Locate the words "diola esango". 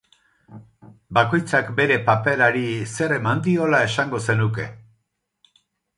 3.49-4.23